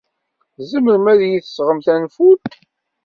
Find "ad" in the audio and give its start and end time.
1.13-1.19